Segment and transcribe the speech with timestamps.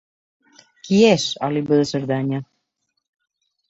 [0.87, 2.45] Qui és Oliba de Cerdanya?